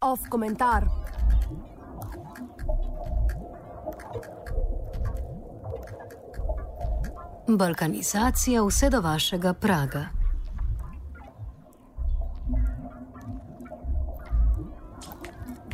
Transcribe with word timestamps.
Off 0.00 0.20
komentar. 0.28 0.84
Balkanizacija 7.48 8.62
vse 8.62 8.90
do 8.90 9.00
vašega 9.00 9.54
praga. 9.54 10.06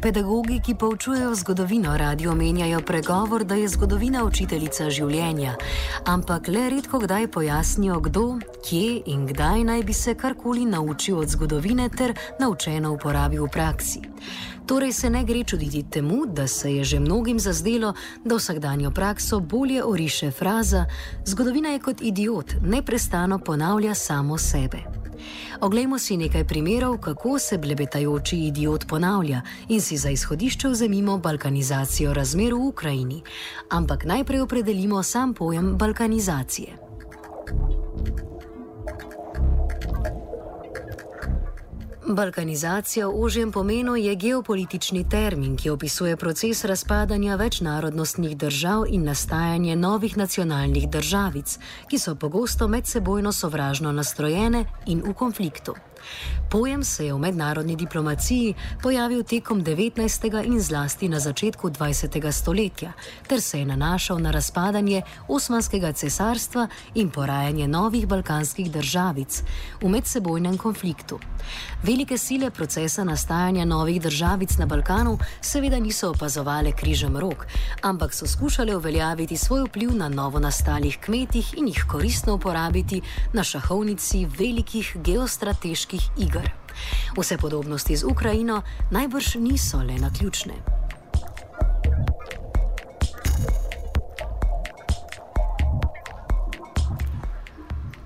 Pedagogi, 0.03 0.61
ki 0.61 0.75
poučujejo 0.75 1.34
zgodovino, 1.34 1.96
radi 1.96 2.27
omenjajo 2.27 2.80
pregovor, 2.80 3.45
da 3.45 3.55
je 3.55 3.69
zgodovina 3.69 4.25
učiteljica 4.25 4.89
življenja, 4.91 5.52
ampak 6.11 6.48
le 6.48 6.64
redko 6.71 6.98
kdaj 6.98 7.29
pojasnijo, 7.30 8.01
kdo, 8.02 8.24
kje 8.66 9.02
in 9.07 9.29
kdaj 9.30 9.62
naj 9.69 9.84
bi 9.87 9.95
se 9.95 10.15
karkoli 10.19 10.65
naučil 10.66 11.20
od 11.23 11.30
zgodovine 11.30 11.87
ter 11.88 12.16
naučeno 12.41 12.91
uporabil 12.93 13.45
v 13.45 13.51
praksi. 13.55 14.02
Torej 14.66 14.93
se 14.93 15.10
ne 15.10 15.23
gre 15.24 15.45
čuditi 15.45 15.84
temu, 15.91 16.24
da 16.27 16.46
se 16.46 16.74
je 16.74 16.84
že 16.84 17.01
mnogim 17.01 17.38
zazdelo, 17.38 17.95
da 18.24 18.34
vsakdanjo 18.37 18.91
prakso 18.91 19.41
bolje 19.41 19.84
oriše 19.84 20.30
fraza: 20.30 20.87
Zgodovina 21.24 21.69
je 21.69 21.79
kot 21.79 22.02
idiot, 22.02 22.55
neprestano 22.62 23.38
ponavlja 23.38 23.95
samo 23.95 24.38
sebe. 24.38 25.02
Oglejmo 25.60 25.98
si 25.98 26.16
nekaj 26.16 26.44
primerov, 26.44 26.98
kako 26.98 27.38
se 27.38 27.58
blebetajoči 27.58 28.38
idiot 28.46 28.86
ponavlja 28.88 29.42
in 29.68 29.80
si 29.80 29.96
za 29.96 30.10
izhodišče 30.10 30.68
vzemimo 30.68 31.18
balkanizacijo 31.18 32.14
razmer 32.14 32.54
v 32.54 32.66
Ukrajini. 32.66 33.22
Ampak 33.70 34.04
najprej 34.04 34.40
opredelimo 34.40 35.02
sam 35.02 35.34
pojem 35.34 35.76
balkanizacije. 35.78 36.91
Balkanizacija 42.06 43.06
v 43.06 43.22
ožjem 43.22 43.52
pomenu 43.52 43.96
je 43.96 44.14
geopolitični 44.14 45.08
termin, 45.08 45.56
ki 45.56 45.70
opisuje 45.70 46.16
proces 46.16 46.64
razpadanja 46.64 47.36
večnarodnostnih 47.36 48.36
držav 48.36 48.84
in 48.88 49.04
nastajanje 49.04 49.76
novih 49.76 50.16
nacionalnih 50.16 50.90
državic, 50.90 51.58
ki 51.90 51.98
so 51.98 52.14
pogosto 52.14 52.68
medsebojno 52.68 53.32
sovražno 53.32 53.92
nastrojene 53.92 54.64
in 54.86 55.02
v 55.06 55.14
konfliktu. 55.14 55.74
Pojem 56.50 56.84
se 56.84 57.06
je 57.06 57.14
v 57.14 57.18
mednarodni 57.18 57.76
diplomaciji 57.76 58.54
pojavil 58.82 59.22
tekom 59.22 59.64
19. 59.64 60.45
in 60.45 60.60
zlasti 60.60 61.08
na 61.08 61.20
začetku 61.20 61.70
20. 61.70 62.32
stoletja, 62.32 62.92
ter 63.26 63.40
se 63.40 63.58
je 63.58 63.64
nanašal 63.64 64.19
na 64.19 64.30
razpadanje 64.30 65.03
Osmanskega 65.28 65.92
cesarstva 65.92 66.69
in 66.94 67.10
porajanje 67.10 67.69
novih 67.69 68.06
balkanskih 68.06 68.70
državic 68.72 69.42
v 69.82 69.88
medsebojnem 69.88 70.58
konfliktu. 70.58 71.19
Velike 71.82 72.19
sile 72.19 72.50
procesa 72.50 73.04
nastajanja 73.04 73.64
novih 73.64 74.03
državic 74.03 74.56
na 74.58 74.66
Balkanu 74.66 75.19
seveda 75.41 75.80
niso 75.80 76.10
opazovale 76.10 76.72
križem 76.72 77.16
rok, 77.16 77.47
ampak 77.82 78.14
so 78.14 78.26
skušale 78.26 78.76
uveljaviti 78.76 79.36
svoj 79.36 79.64
vpliv 79.69 79.94
na 79.97 80.08
novo 80.08 80.38
nastalih 80.38 80.98
kmetih 81.00 81.54
in 81.56 81.66
jih 81.69 81.84
koristno 81.91 82.34
uporabiti 82.34 83.00
na 83.32 83.44
šahovnici 83.44 84.26
velikih 84.38 84.97
geostrateških 85.04 85.91
olimpijskih 85.93 86.10
iger. 86.16 86.50
Vse 87.16 87.37
podobnosti 87.37 87.97
z 87.97 88.04
Ukrajino 88.04 88.62
najbrž 88.91 89.34
niso 89.34 89.82
le 89.82 89.98
na 89.98 90.10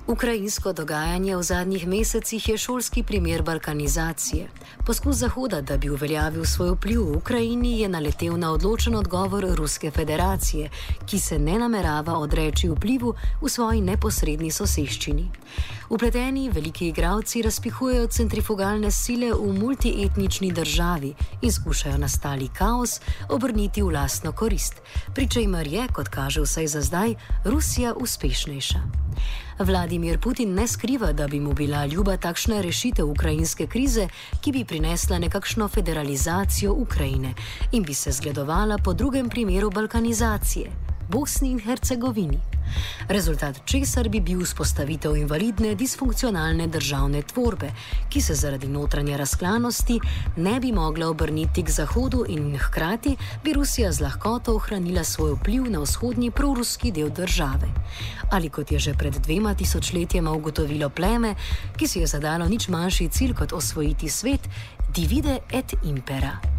Ukrajinsko 0.06 0.72
dogajanje 0.72 1.36
v 1.36 1.42
zadnjih 1.42 1.86
mesecih 1.86 2.48
je 2.48 2.58
šolski 2.58 3.02
primer 3.02 3.42
balkanizacije. 3.42 4.48
Poskus 4.86 5.16
Zahoda, 5.16 5.60
da 5.60 5.76
bi 5.76 5.90
uveljavil 5.90 6.44
svoj 6.44 6.70
vpliv 6.70 7.00
v 7.02 7.16
Ukrajini, 7.16 7.80
je 7.80 7.88
naletel 7.88 8.38
na 8.38 8.52
odločen 8.52 8.94
odgovor 8.94 9.44
Ruske 9.54 9.90
federacije, 9.90 10.70
ki 11.06 11.18
se 11.18 11.38
ne 11.38 11.58
namerava 11.58 12.18
odreči 12.18 12.68
vplivu 12.68 13.14
v 13.42 13.48
svoji 13.48 13.80
neposredni 13.80 14.50
soseščini. 14.50 15.26
Upleteni 15.90 16.50
veliki 16.50 16.88
igravci 16.88 17.42
razpihujejo 17.42 18.06
centrifugalne 18.06 18.90
sile 18.90 19.32
v 19.34 19.58
multietnični 19.58 20.52
državi 20.52 21.14
in 21.42 21.52
skušajo 21.52 21.98
nastali 21.98 22.48
kaos 22.48 23.00
obrniti 23.28 23.82
v 23.82 23.90
lastno 23.90 24.32
korist, 24.32 24.74
pri 25.14 25.28
čemer 25.28 25.66
je, 25.66 25.88
kot 25.88 26.08
kaže 26.08 26.46
vsaj 26.46 26.66
za 26.66 26.80
zdaj, 26.80 27.14
Rusija 27.44 27.94
uspešnejša. 27.94 29.05
Vladimir 29.58 30.18
Putin 30.18 30.54
ne 30.54 30.66
skriva, 30.68 31.12
da 31.12 31.28
bi 31.28 31.40
mu 31.40 31.52
bila 31.52 31.86
ljuba 31.86 32.16
takšna 32.16 32.60
rešitev 32.60 33.10
ukrajinske 33.10 33.66
krize, 33.66 34.08
ki 34.40 34.52
bi 34.52 34.64
prinesla 34.64 35.18
nekakšno 35.18 35.68
federalizacijo 35.68 36.72
Ukrajine 36.72 37.34
in 37.72 37.82
bi 37.82 37.94
se 37.94 38.12
zgledovala 38.12 38.78
po 38.78 38.92
drugem 38.92 39.28
primeru 39.28 39.70
balkanizacije- 39.70 40.70
Bosni 41.08 41.50
in 41.50 41.60
Hercegovini 41.60 42.56
rezultat 43.08 43.60
česar 43.64 44.08
bi 44.08 44.20
bil 44.20 44.44
vzpostavitev 44.44 45.16
invalidne 45.16 45.74
disfunkcionalne 45.74 46.66
državne 46.66 47.22
tvorbe, 47.22 47.70
ki 48.08 48.20
se 48.20 48.34
zaradi 48.34 48.68
notranje 48.68 49.16
razklanosti 49.16 50.00
ne 50.36 50.60
bi 50.60 50.72
mogla 50.72 51.08
obrniti 51.08 51.62
k 51.62 51.70
zahodu 51.70 52.24
in 52.28 52.58
hkrati 52.58 53.16
bi 53.44 53.52
Rusija 53.52 53.92
z 53.92 54.00
lahkoto 54.00 54.54
ohranila 54.54 55.04
svoj 55.04 55.36
vpliv 55.40 55.70
na 55.70 55.80
vzhodnji 55.80 56.30
proruski 56.30 56.92
del 56.92 57.10
države. 57.10 57.68
Ali 58.30 58.50
kot 58.50 58.72
je 58.72 58.78
že 58.78 58.94
pred 58.94 59.14
dvema 59.14 59.54
tisočletjema 59.54 60.32
ugotovilo 60.32 60.88
pleme, 60.88 61.34
ki 61.76 61.88
si 61.88 62.00
je 62.00 62.06
zadalo 62.06 62.48
nič 62.48 62.68
manjši 62.68 63.08
cilj 63.08 63.34
kot 63.34 63.52
osvojiti 63.52 64.08
svet, 64.08 64.48
divide 64.94 65.38
et 65.50 65.74
impera. 65.84 66.55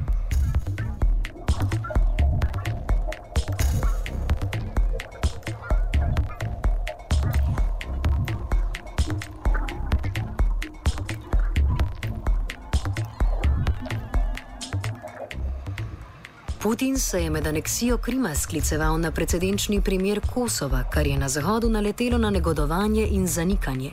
Putin 16.67 17.00
se 17.00 17.23
je 17.23 17.29
med 17.29 17.47
aneksijo 17.47 17.97
Krima 17.97 18.35
skliceval 18.35 19.00
na 19.00 19.11
precedenčni 19.11 19.81
primer 19.81 20.19
Kosova, 20.33 20.83
kar 20.94 21.07
je 21.07 21.17
na 21.17 21.29
Zahodu 21.29 21.69
naletelo 21.69 22.17
na 22.17 22.29
negodovanje 22.29 23.07
in 23.11 23.28
zanikanje. 23.28 23.91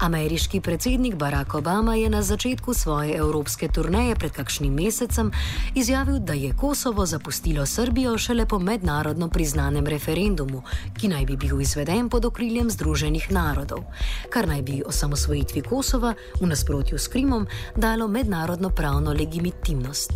Ameriški 0.00 0.60
predsednik 0.60 1.14
Barack 1.14 1.54
Obama 1.54 1.94
je 1.94 2.10
na 2.10 2.22
začetku 2.22 2.74
svoje 2.74 3.16
evropske 3.16 3.68
turneje 3.68 4.14
pred 4.14 4.32
kakšnim 4.32 4.74
mesecem 4.74 5.30
izjavil, 5.74 6.18
da 6.18 6.32
je 6.32 6.54
Kosovo 6.56 7.06
zapustilo 7.06 7.66
Srbijo 7.66 8.18
šele 8.18 8.46
po 8.46 8.58
mednarodno 8.58 9.28
priznanem 9.28 9.86
referendumu, 9.86 10.62
ki 10.98 11.08
naj 11.08 11.26
bi 11.26 11.36
bil 11.36 11.60
izveden 11.60 12.08
pod 12.08 12.24
okriljem 12.24 12.70
Združenih 12.70 13.30
narodov, 13.30 13.84
kar 14.30 14.48
naj 14.48 14.62
bi 14.62 14.82
osamosvojitvi 14.86 15.62
Kosova 15.62 16.14
v 16.40 16.46
nasprotju 16.46 16.98
s 16.98 17.08
Krimom 17.08 17.46
dalo 17.76 18.08
mednarodno 18.08 18.70
pravno 18.70 19.12
legitimnost. 19.12 20.12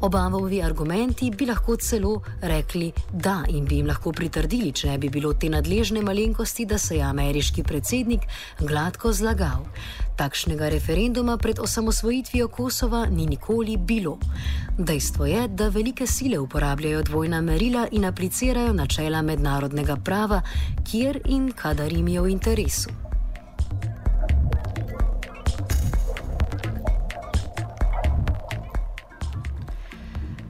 Obamaovi 0.00 0.62
argumenti 0.62 1.30
bi 1.30 1.46
lahko 1.46 1.76
celo 1.76 2.20
rekli 2.42 2.92
da 3.12 3.42
in 3.48 3.64
bi 3.64 3.80
jim 3.80 3.86
lahko 3.86 4.12
pritrdili, 4.12 4.70
če 4.72 4.92
ne 4.92 4.98
bi 4.98 5.08
bilo 5.10 5.32
te 5.34 5.50
nadležne 5.50 6.02
malenkosti, 6.06 6.66
da 6.70 6.78
se 6.78 6.96
je 6.96 7.02
ameriški 7.02 7.64
predsednik 7.66 8.28
gladko 8.60 9.12
zlagal. 9.12 9.66
Takšnega 10.18 10.68
referenduma 10.70 11.36
pred 11.36 11.58
osamosvojitvijo 11.58 12.48
Kosova 12.48 13.06
ni 13.10 13.26
nikoli 13.26 13.76
bilo. 13.76 14.18
Dejstvo 14.78 15.26
je, 15.26 15.48
da 15.48 15.68
velike 15.68 16.06
sile 16.06 16.38
uporabljajo 16.38 17.02
dvojna 17.02 17.40
merila 17.40 17.88
in 17.92 18.04
aplicirajo 18.04 18.72
načela 18.72 19.22
mednarodnega 19.22 19.96
prava, 19.96 20.42
kjer 20.90 21.20
in 21.26 21.52
kadar 21.52 21.92
jim 21.92 22.08
je 22.08 22.20
v 22.20 22.34
interesu. 22.38 23.07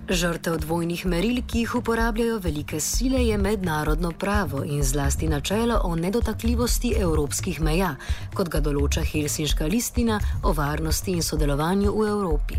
Žrtev 0.08 0.55
dvojnih 0.64 1.02
meril, 1.05 1.43
ki 1.44 1.66
jih 1.66 1.75
uporabljajo 1.82 2.38
velike 2.40 2.81
sile, 2.81 3.20
je 3.26 3.37
mednarodno 3.38 4.10
pravo 4.10 4.62
in 4.64 4.82
zlasti 4.82 5.28
načelo 5.28 5.81
o 5.84 5.96
nedotakljivosti 5.96 6.94
evropskih 6.96 7.60
meja, 7.60 7.90
kot 8.32 8.49
ga 8.49 8.62
določa 8.64 9.05
Helsinška 9.05 9.69
listina 9.69 10.16
o 10.43 10.55
varnosti 10.56 11.12
in 11.12 11.20
sodelovanju 11.22 11.93
v 11.93 12.08
Evropi. 12.08 12.56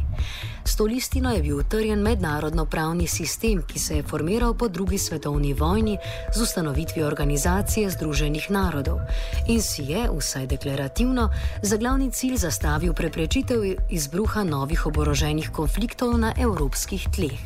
S 0.61 0.75
to 0.77 0.85
listino 0.85 1.31
je 1.33 1.41
bil 1.41 1.57
utrjen 1.63 2.03
mednarodno 2.05 2.67
pravni 2.69 3.07
sistem, 3.07 3.63
ki 3.65 3.79
se 3.79 3.97
je 3.97 4.03
formiral 4.03 4.53
po 4.53 4.67
drugi 4.67 4.97
svetovni 4.97 5.53
vojni 5.53 5.97
z 6.35 6.41
ustanovitvijo 6.41 7.07
organizacije 7.07 7.89
Združenih 7.89 8.51
narodov 8.53 9.01
in 9.47 9.61
si 9.61 9.89
je, 9.89 10.05
vsaj 10.05 10.45
deklarativno, 10.53 11.29
za 11.61 11.77
glavni 11.77 12.11
cilj 12.11 12.37
zastavil 12.45 12.93
preprečitev 12.93 13.65
izbruha 13.89 14.43
novih 14.43 14.85
oboroženih 14.85 15.49
konfliktov 15.49 16.13
na 16.17 16.33
evropskih 16.37 17.09
tleh. 17.09 17.38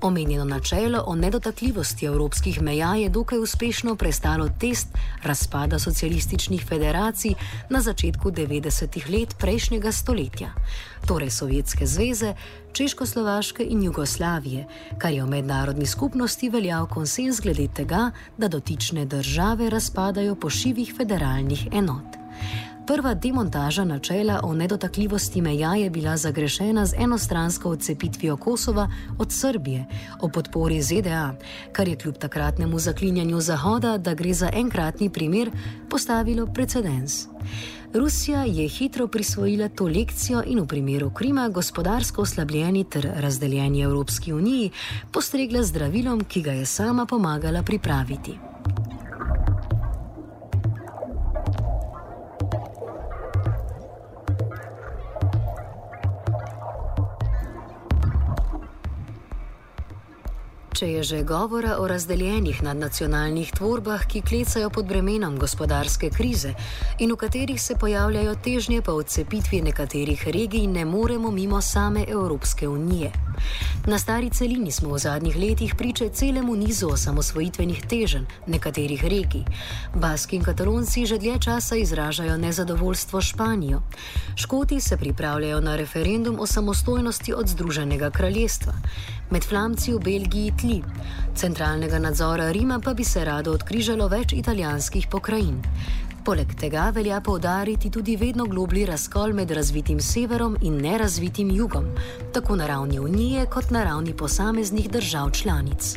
Omenjeno 0.00 0.44
načelo 0.44 1.04
o 1.06 1.14
nedotakljivosti 1.14 2.06
evropskih 2.06 2.62
meja 2.62 2.94
je 2.94 3.08
dokaj 3.08 3.38
uspešno 3.38 3.96
prestalo 3.96 4.48
test 4.60 4.88
razpada 5.22 5.78
socialističnih 5.78 6.66
federacij 6.66 7.34
na 7.70 7.80
začetku 7.80 8.30
90-ih 8.30 9.10
let 9.10 9.34
prejšnjega 9.38 9.92
stoletja, 9.92 10.52
torej 11.06 11.30
Sovjetske 11.30 11.86
zveze, 11.86 12.34
Češko-Slovaške 12.72 13.66
in 13.68 13.82
Jugoslavije, 13.82 14.66
kar 14.98 15.12
je 15.12 15.24
v 15.24 15.28
mednarodni 15.28 15.86
skupnosti 15.86 16.50
veljal 16.50 16.86
konsens 16.86 17.40
glede 17.40 17.68
tega, 17.74 18.10
da 18.36 18.48
dotične 18.48 19.04
države 19.04 19.70
razpadajo 19.70 20.34
po 20.34 20.50
šivih 20.50 20.94
federalnih 20.96 21.68
enot. 21.72 22.18
Prva 22.88 23.14
demontaža 23.14 23.84
načela 23.84 24.40
o 24.42 24.54
nedotakljivosti 24.54 25.42
meja 25.42 25.74
je 25.74 25.90
bila 25.90 26.16
zagrešena 26.16 26.86
z 26.86 26.94
enostransko 26.98 27.70
odcepitvijo 27.70 28.36
Kosova 28.36 28.88
od 29.18 29.32
Srbije 29.32 29.84
o 30.20 30.28
podpori 30.28 30.82
ZDA, 30.82 31.34
kar 31.72 31.88
je 31.88 31.96
kljub 31.96 32.16
takratnemu 32.16 32.78
zaklinjanju 32.78 33.40
Zahoda, 33.40 33.98
da 33.98 34.14
gre 34.14 34.32
za 34.34 34.50
enkratni 34.52 35.10
primer, 35.10 35.50
postavilo 35.90 36.46
precedens. 36.46 37.26
Rusija 37.94 38.44
je 38.44 38.68
hitro 38.68 39.08
prisvojila 39.08 39.68
to 39.68 39.84
lekcijo 39.84 40.42
in 40.46 40.60
v 40.60 40.66
primeru 40.66 41.10
Krima 41.10 41.48
gospodarsko 41.48 42.22
oslabljeni 42.22 42.84
ter 42.84 43.12
razdeljeni 43.16 43.80
Evropski 43.80 44.32
uniji 44.32 44.70
postregla 45.12 45.62
zdravilom, 45.62 46.24
ki 46.24 46.42
ga 46.42 46.52
je 46.52 46.66
sama 46.66 47.06
pomagala 47.06 47.62
pripraviti. 47.62 48.38
Če 60.78 60.86
je 60.86 61.02
že 61.02 61.22
govora 61.26 61.80
o 61.82 61.88
razdeljenih 61.90 62.60
nadnacionalnih 62.62 63.48
tvorbah, 63.50 64.04
ki 64.06 64.20
klecajo 64.22 64.68
pod 64.70 64.86
bremenom 64.86 65.34
gospodarske 65.34 66.10
krize 66.14 66.52
in 67.02 67.10
v 67.10 67.16
katerih 67.18 67.58
se 67.58 67.74
pojavljajo 67.74 68.36
težnje 68.44 68.82
po 68.86 68.94
odcepitvi 69.02 69.58
nekaterih 69.66 70.22
regij, 70.28 70.68
ne 70.70 70.84
moremo 70.84 71.34
mimo 71.34 71.60
same 71.60 72.04
Evropske 72.06 72.68
unije. 72.68 73.27
Na 73.86 73.98
stari 73.98 74.30
celini 74.30 74.72
smo 74.72 74.94
v 74.94 74.98
zadnjih 74.98 75.36
letih 75.36 75.74
priče 75.74 76.08
celemu 76.08 76.56
nizu 76.56 76.88
osamosvojitvenih 76.88 77.82
teženj 77.86 78.24
nekaterih 78.46 79.04
regij. 79.04 79.44
Baski 79.94 80.36
in 80.36 80.44
katalonci 80.44 81.06
že 81.06 81.18
dlje 81.18 81.38
časa 81.40 81.76
izražajo 81.76 82.36
nezadovoljstvo 82.36 83.20
Španijo. 83.20 83.82
Škoti 84.36 84.80
se 84.80 84.96
pripravljajo 84.96 85.60
na 85.60 85.76
referendum 85.76 86.40
o 86.40 86.46
samostojnosti 86.46 87.34
od 87.34 87.48
Združenega 87.48 88.10
kraljestva. 88.10 88.72
Med 89.30 89.44
Flamci 89.44 89.92
v 89.92 89.98
Belgiji 89.98 90.52
tli. 90.60 90.82
Centralnega 91.34 91.98
nadzora 91.98 92.52
Rima 92.52 92.80
pa 92.80 92.94
bi 92.94 93.04
se 93.04 93.24
rado 93.24 93.52
odkrižalo 93.52 94.08
več 94.08 94.32
italijanskih 94.32 95.06
pokrajin. 95.10 95.62
Poleg 96.28 96.50
tega 96.60 96.90
velja 96.92 97.22
poudariti 97.24 97.88
tudi 97.88 98.12
vedno 98.20 98.44
globlji 98.44 98.82
razkol 98.86 99.32
med 99.32 99.50
razvitim 99.56 100.00
severom 100.00 100.58
in 100.60 100.74
nerazvitim 100.76 101.48
jugom, 101.56 101.86
tako 102.34 102.56
na 102.56 102.66
ravni 102.66 102.98
Unije 103.00 103.46
kot 103.46 103.70
na 103.70 103.84
ravni 103.84 104.12
posameznih 104.16 104.90
držav 104.90 105.30
članic. 105.30 105.94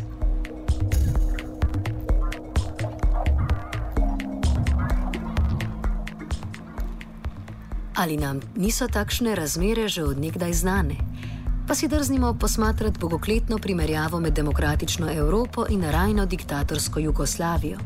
Ali 7.96 8.18
nam 8.18 8.40
niso 8.56 8.88
takšne 8.88 9.36
razmere 9.36 9.88
že 9.88 10.04
odnegdaj 10.04 10.54
znane? 10.54 11.11
Pa 11.72 11.76
si 11.76 11.88
drznimo 11.88 12.34
posmatrati 12.34 13.00
bogokletno 13.00 13.58
primerjavo 13.58 14.20
med 14.20 14.34
demokratično 14.34 15.12
Evropo 15.12 15.66
in 15.70 15.84
rajno 15.84 16.26
diktatorsko 16.26 17.00
Jugoslavijo. 17.00 17.78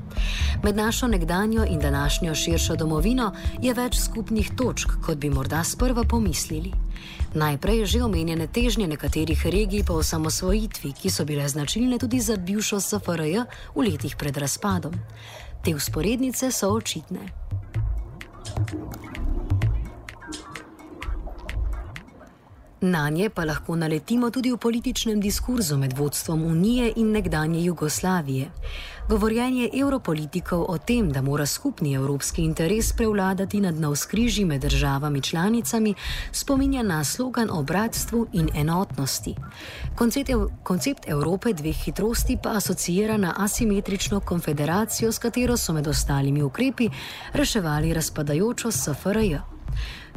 Med 0.64 0.76
našo 0.76 1.08
nekdanjo 1.08 1.66
in 1.70 1.80
današnjo 1.80 2.36
širšo 2.36 2.76
domovino 2.76 3.32
je 3.62 3.74
več 3.74 4.00
skupnih 4.00 4.52
točk, 4.58 4.90
kot 5.06 5.18
bi 5.18 5.30
morda 5.30 5.64
sprva 5.64 6.04
pomislili. 6.04 6.72
Najprej 7.34 7.86
že 7.86 8.04
omenjene 8.04 8.48
težnje 8.48 8.88
nekaterih 8.88 9.46
regij 9.46 9.84
po 9.84 9.94
osamosvojitvi, 9.94 10.94
ki 11.02 11.10
so 11.10 11.26
bile 11.26 11.50
značilne 11.50 11.98
tudi 11.98 12.20
za 12.20 12.38
bivšo 12.38 12.80
SFRJ 12.80 13.44
v 13.76 13.86
letih 13.86 14.16
pred 14.18 14.38
razpadom. 14.38 14.94
Te 15.64 15.76
usporednice 15.76 16.52
so 16.52 16.74
očitne. 16.74 17.20
Na 22.82 23.10
nje 23.10 23.30
pa 23.30 23.46
lahko 23.46 23.76
naletimo 23.76 24.30
tudi 24.30 24.52
v 24.52 24.58
političnem 24.58 25.20
diskurzu 25.22 25.78
med 25.78 25.94
vodstvom 25.98 26.44
Unije 26.44 26.94
in 26.96 27.12
nekdanje 27.12 27.64
Jugoslavije. 27.64 28.52
Govorjenje 29.10 29.70
evropolitikov 29.74 30.66
o 30.70 30.78
tem, 30.78 31.12
da 31.12 31.22
mora 31.22 31.46
skupni 31.46 31.94
evropski 31.94 32.42
interes 32.42 32.94
prevladati 32.94 33.62
nad 33.62 33.80
navskrižji 33.80 34.46
med 34.46 34.62
državami 34.62 35.22
članicami, 35.22 35.94
spominja 36.32 36.84
na 36.84 37.04
slogan 37.04 37.50
o 37.52 37.64
bratstvu 37.64 38.28
in 38.34 38.50
enotnosti. 38.56 39.36
Koncept, 39.96 40.32
koncept 40.64 41.08
Evrope 41.08 41.54
dveh 41.54 41.76
hitrosti 41.86 42.38
pa 42.44 42.50
asocira 42.50 43.18
na 43.18 43.34
asimetrično 43.38 44.20
konfederacijo, 44.20 45.12
s 45.12 45.20
katero 45.20 45.58
so 45.58 45.74
med 45.74 45.88
ostalimi 45.88 46.44
ukrepi 46.44 46.90
reševali 47.34 47.94
razpadajočo 47.94 48.72
SFRJ. 48.72 49.55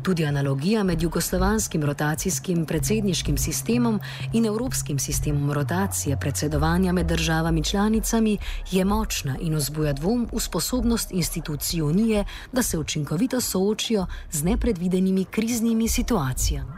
Tudi 0.03 0.25
analogija 0.27 0.85
med 0.85 1.03
jugoslovanskim 1.03 1.85
rotacijskim 1.85 2.67
predsedniškim 2.67 3.39
sistemom 3.39 4.01
in 4.33 4.47
evropskim 4.47 4.99
sistemom 4.99 5.53
rotacije 5.53 6.17
predsedovanja 6.21 6.93
med 6.93 7.07
državami 7.07 7.65
članicami 7.65 8.39
je 8.71 8.85
močna 8.85 9.37
in 9.41 9.57
vzbuja 9.57 9.93
dvom 9.93 10.29
v 10.33 10.41
sposobnost 10.41 11.11
institucij 11.13 11.83
Unije, 11.83 12.25
da 12.53 12.63
se 12.63 12.79
učinkovito 12.79 13.41
soočijo 13.41 14.07
z 14.31 14.45
nepredvidenimi 14.45 15.25
kriznimi 15.25 15.89
situacijami. 15.89 16.73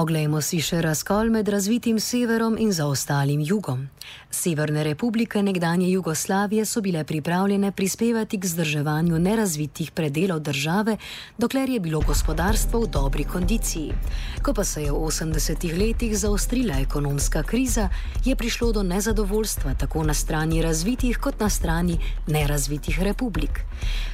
Oglejmo 0.00 0.38
si 0.40 0.62
še 0.64 0.78
razkol 0.80 1.28
med 1.28 1.48
razvitim 1.52 1.98
severom 2.00 2.54
in 2.56 2.70
zaostalim 2.72 3.42
jugom. 3.44 3.82
Severne 4.32 4.80
republike 4.86 5.42
nekdanje 5.44 5.90
Jugoslavije 5.90 6.64
so 6.64 6.80
bile 6.80 7.02
pripravljene 7.04 7.72
prispevati 7.76 8.38
k 8.40 8.48
zdrževanju 8.48 9.18
nerazvitih 9.18 9.90
predelov 9.90 10.40
države, 10.40 10.96
dokler 11.36 11.74
je 11.74 11.80
bilo 11.84 12.00
gospodarstvo 12.00 12.80
v 12.80 12.88
dobri 12.88 13.26
kondiciji. 13.28 13.92
Ko 14.42 14.54
pa 14.56 14.64
se 14.64 14.86
je 14.86 14.92
v 14.92 15.02
80-ih 15.10 15.76
letih 15.76 16.16
zaostrila 16.16 16.80
ekonomska 16.80 17.42
kriza, 17.42 17.90
je 18.24 18.36
prišlo 18.36 18.72
do 18.72 18.82
nezadovoljstva 18.82 19.74
tako 19.74 20.06
na 20.08 20.14
strani 20.14 20.62
razvitih 20.62 21.18
kot 21.20 21.40
na 21.40 21.50
strani 21.52 21.98
nerazvitih 22.26 23.02
republik. 23.02 23.60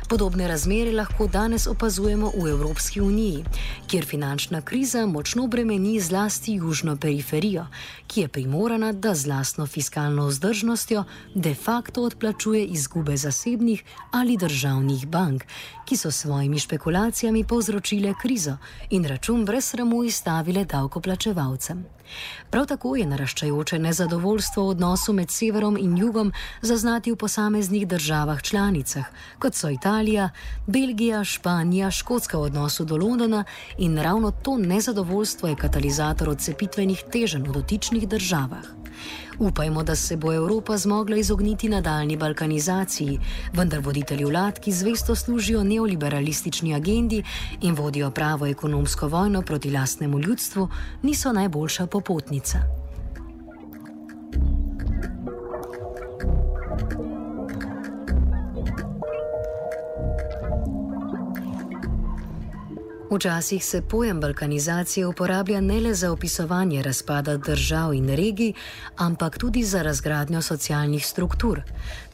Podobne 0.09 0.49
razmere 0.49 0.93
lahko 0.93 1.27
danes 1.27 1.67
opazujemo 1.67 2.31
v 2.39 2.49
Evropski 2.49 3.01
uniji, 3.01 3.45
kjer 3.87 4.05
finančna 4.07 4.61
kriza 4.61 5.07
močno 5.07 5.47
bremeni 5.47 6.01
zlasti 6.01 6.53
južno 6.55 6.97
periferijo, 6.97 7.67
ki 8.07 8.21
je 8.21 8.29
primorana, 8.29 8.93
da 8.93 9.15
z 9.15 9.27
lastno 9.27 9.67
fiskalno 9.67 10.27
vzdržnostjo 10.27 11.05
de 11.35 11.55
facto 11.55 12.03
odplačuje 12.03 12.65
izgube 12.65 13.17
zasebnih 13.17 13.83
ali 14.11 14.37
državnih 14.37 15.07
bank, 15.07 15.45
ki 15.85 15.97
so 15.97 16.11
svojimi 16.11 16.59
špekulacijami 16.59 17.45
povzročile 17.45 18.15
krizo 18.23 18.57
in 18.91 19.05
račun 19.05 19.45
brez 19.45 19.65
sramu 19.65 20.05
izstavile 20.05 20.65
davkoplačevalcem. 20.65 21.87
Prav 22.51 22.67
tako 22.67 22.97
je 22.97 23.07
naraščajoče 23.07 23.79
nezadovoljstvo 23.79 24.65
v 24.65 24.75
odnosu 24.75 25.13
med 25.13 25.31
severom 25.31 25.77
in 25.77 25.97
jugom 25.99 26.33
zaznati 26.63 27.13
v 27.13 27.17
posameznih 27.17 27.87
državah 27.89 28.43
članicah, 28.43 29.07
kot 29.39 29.55
so 29.55 29.69
Italija, 29.97 30.31
Belgija, 30.67 31.25
Španija, 31.25 31.91
Škotska 31.91 32.39
v 32.39 32.43
odnosu 32.43 32.85
do 32.85 32.97
Londona 32.97 33.45
in 33.79 33.99
ravno 33.99 34.31
to 34.31 34.59
nezadovoljstvo 34.59 35.49
je 35.49 35.57
katalizator 35.57 36.29
odcepitvenih 36.29 37.05
teženj 37.13 37.49
v 37.49 37.53
dotičnih 37.53 38.09
državah. 38.09 38.65
Upajmo, 39.39 39.83
da 39.83 39.97
se 39.97 40.17
bo 40.17 40.35
Evropa 40.35 40.77
zmogla 40.77 41.17
izogniti 41.17 41.69
nadaljni 41.69 42.17
balkanizaciji, 42.17 43.19
vendar 43.53 43.81
voditelji 43.81 44.25
vlad, 44.25 44.61
ki 44.61 44.73
zvesto 44.73 45.15
služijo 45.15 45.65
neoliberalistični 45.65 46.75
agendi 46.75 47.23
in 47.61 47.75
vodijo 47.75 48.11
pravo 48.11 48.47
ekonomsko 48.47 49.09
vojno 49.09 49.43
proti 49.43 49.71
lastnemu 49.71 50.21
ljudstvu, 50.21 50.69
niso 51.03 51.33
najboljša 51.33 51.87
popotnica. 51.87 52.86
Včasih 63.17 63.65
se 63.65 63.83
pojem 63.83 64.21
balkanizacije 64.21 65.07
uporablja 65.07 65.61
ne 65.61 65.81
le 65.81 65.95
za 65.95 66.13
opisovanje 66.13 66.83
razpada 66.83 67.37
držav 67.37 67.95
in 67.95 68.09
regij, 68.09 68.53
ampak 68.97 69.39
tudi 69.39 69.63
za 69.65 69.83
razgradnjo 69.83 70.43
socialnih 70.43 71.07
struktur. 71.07 71.63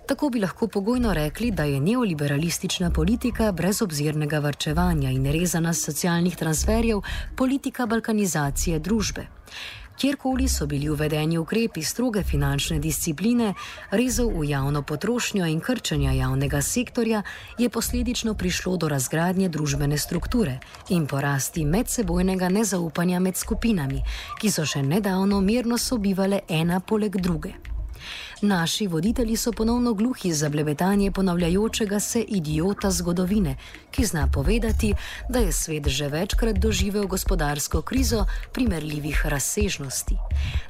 Tako 0.06 0.30
bi 0.30 0.40
lahko 0.40 0.68
pogojno 0.68 1.14
rekli, 1.14 1.50
da 1.50 1.64
je 1.64 1.80
neoliberalistična 1.80 2.90
politika 2.90 3.52
brezobzirnega 3.52 4.38
varčevanja 4.38 5.10
in 5.10 5.26
rezana 5.26 5.74
socialnih 5.74 6.36
transferjev 6.36 7.00
politika 7.36 7.86
balkanizacije 7.86 8.78
družbe. 8.78 9.26
Kjerkoli 9.98 10.48
so 10.48 10.66
bili 10.66 10.88
uvedeni 10.90 11.38
ukrepi 11.38 11.82
stroge 11.82 12.22
finančne 12.22 12.78
discipline, 12.78 13.54
rezov 13.90 14.32
v 14.38 14.48
javno 14.50 14.82
potrošnjo 14.82 15.46
in 15.46 15.60
krčenja 15.60 16.12
javnega 16.12 16.62
sektorja, 16.62 17.22
je 17.58 17.68
posledično 17.68 18.34
prišlo 18.34 18.76
do 18.76 18.88
razgradnje 18.88 19.48
družbene 19.48 19.98
strukture 19.98 20.58
in 20.88 21.06
porasti 21.06 21.64
medsebojnega 21.64 22.48
nezaupanja 22.48 23.20
med 23.20 23.36
skupinami, 23.36 24.02
ki 24.40 24.50
so 24.50 24.66
še 24.66 24.82
nedavno 24.82 25.40
mirno 25.40 25.78
sobivale 25.78 26.40
ena 26.48 26.80
poleg 26.80 27.16
druge. 27.16 27.71
Naši 28.42 28.86
voditelji 28.86 29.36
so 29.36 29.52
ponovno 29.52 29.94
gluhi 29.94 30.32
za 30.32 30.48
blebetanje 30.48 31.10
ponavljajočega 31.10 32.00
se 32.00 32.20
idiota 32.20 32.90
zgodovine, 32.90 33.56
ki 33.90 34.04
zna 34.04 34.28
povedati, 34.32 34.94
da 35.28 35.38
je 35.38 35.52
svet 35.52 35.88
že 35.88 36.08
večkrat 36.08 36.56
doživel 36.58 37.06
gospodarsko 37.06 37.82
krizo 37.82 38.26
primerljivih 38.52 39.26
razsežnosti. 39.26 40.16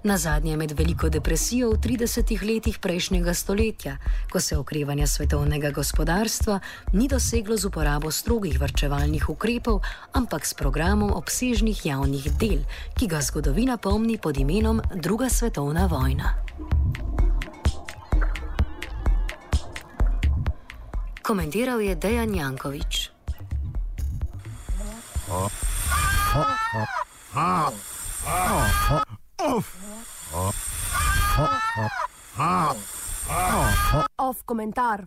Na 0.02 0.18
zadnje 0.18 0.56
med 0.56 0.72
veliko 0.78 1.08
depresijo 1.08 1.70
v 1.70 1.78
30 1.78 2.54
letih 2.54 2.78
prejšnjega 2.78 3.34
stoletja, 3.34 3.96
ko 4.30 4.40
se 4.40 4.56
okrevanje 4.56 5.06
svetovnega 5.06 5.70
gospodarstva 5.70 6.60
ni 6.92 7.08
doseglo 7.08 7.56
z 7.56 7.64
uporabo 7.64 8.10
strogih 8.10 8.60
vrčevalnih 8.60 9.28
ukrepov, 9.28 9.80
ampak 10.12 10.46
s 10.46 10.54
programom 10.54 11.12
obsežnih 11.12 11.86
javnih 11.86 12.32
del, 12.38 12.64
ki 12.98 13.06
ga 13.06 13.20
zgodovina 13.20 13.76
pomni 13.76 14.18
pod 14.18 14.36
imenom 14.36 14.82
Druga 14.94 15.28
svetovna 15.28 15.86
vojna. 15.86 16.34
Komentiral 21.22 21.78
je 21.80 21.94
Dejan 21.94 22.34
Jankovič. 22.34 23.10
Off 34.18 34.42
komentar. 34.44 35.06